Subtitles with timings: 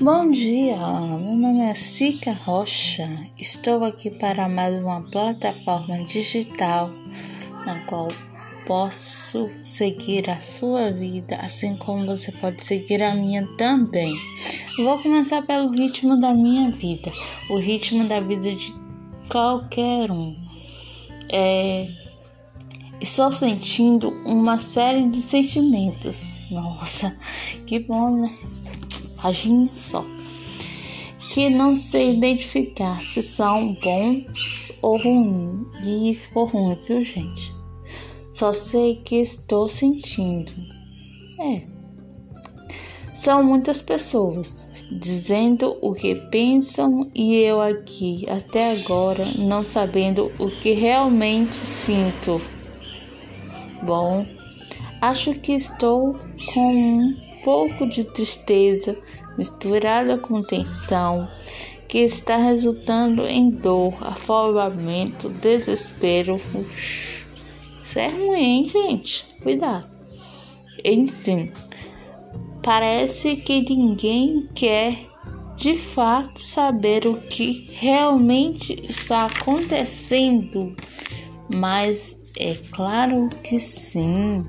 [0.00, 3.08] Bom dia, meu nome é Sica Rocha.
[3.38, 6.90] Estou aqui para mais uma plataforma digital
[7.64, 8.08] na qual
[8.66, 14.14] posso seguir a sua vida, assim como você pode seguir a minha também.
[14.76, 17.10] Vou começar pelo ritmo da minha vida,
[17.48, 18.74] o ritmo da vida de
[19.30, 20.36] qualquer um.
[21.30, 21.88] É,
[23.00, 26.36] estou sentindo uma série de sentimentos.
[26.50, 27.16] Nossa,
[27.66, 28.38] que bom, né?
[29.26, 30.04] Imagine só.
[31.32, 35.66] Que não sei identificar se são bons ou ruins.
[35.84, 37.52] E ficou ruim, viu, gente?
[38.32, 40.52] Só sei que estou sentindo.
[41.40, 41.62] É.
[43.16, 50.48] São muitas pessoas dizendo o que pensam e eu aqui até agora não sabendo o
[50.48, 52.40] que realmente sinto.
[53.82, 54.24] Bom,
[55.00, 56.16] acho que estou
[56.54, 58.98] com um pouco de tristeza
[59.38, 61.30] misturada com tensão
[61.86, 66.40] que está resultando em dor, afogamento, desespero.
[67.80, 69.24] Isso é ruim, gente.
[69.40, 69.86] Cuidado.
[70.84, 71.52] Enfim,
[72.64, 75.06] parece que ninguém quer
[75.54, 80.74] de fato saber o que realmente está acontecendo,
[81.54, 84.44] mas é claro que sim.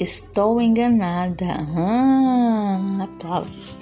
[0.00, 1.58] Estou enganada.
[1.76, 3.78] Ah, aplausos.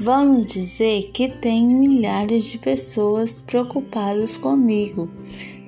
[0.00, 5.10] Vamos dizer que tem milhares de pessoas preocupadas comigo.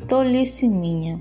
[0.09, 1.21] Tolice minha.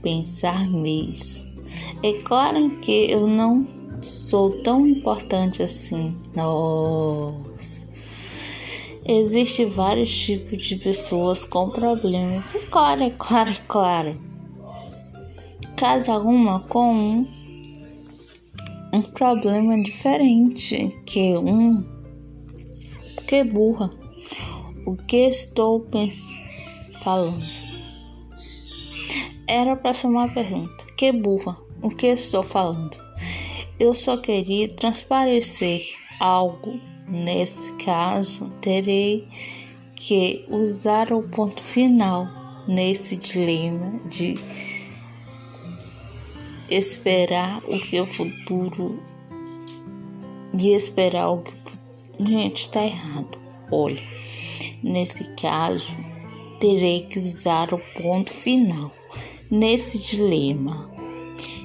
[0.00, 1.60] Pensar mesmo.
[2.00, 3.66] É claro que eu não
[4.00, 6.16] sou tão importante assim.
[6.36, 7.84] Nossa.
[9.04, 12.54] Existem vários tipos de pessoas com problemas.
[12.54, 14.20] É claro, é claro, é claro.
[15.74, 17.37] Cada uma com um
[18.92, 21.84] um problema diferente que um
[23.26, 23.90] que burra.
[24.86, 25.86] O que estou
[27.02, 27.44] falando?
[29.46, 30.86] Era para ser uma pergunta.
[30.96, 31.56] Que burra.
[31.82, 32.96] O que estou falando?
[33.78, 35.82] Eu só queria transparecer
[36.18, 36.80] algo.
[37.06, 39.26] Nesse caso, terei
[39.94, 42.28] que usar o ponto final
[42.66, 44.38] nesse dilema de
[46.68, 49.00] esperar o que o futuro
[50.52, 51.52] de esperar o que
[52.20, 53.38] gente está errado.
[53.70, 54.02] Olha,
[54.82, 55.94] nesse caso
[56.58, 58.92] terei que usar o ponto final
[59.50, 60.90] nesse dilema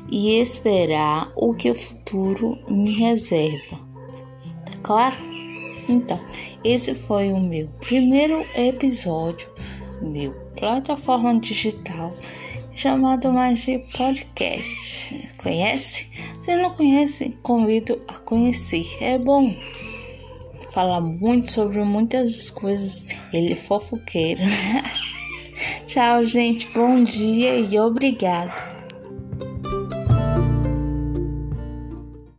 [0.09, 3.79] e esperar o que o futuro me reserva.
[4.65, 5.17] Tá claro?
[5.89, 6.19] Então,
[6.63, 9.49] esse foi o meu primeiro episódio,
[10.01, 12.13] meu plataforma digital
[12.75, 15.29] chamado Magia Podcast.
[15.37, 16.07] Conhece?
[16.41, 18.85] Se não conhece, convido a conhecer.
[18.99, 19.55] É bom.
[20.71, 23.05] Fala muito sobre muitas coisas.
[23.31, 24.41] Ele é fofoqueiro.
[25.85, 26.67] Tchau, gente.
[26.69, 28.72] Bom dia e obrigado.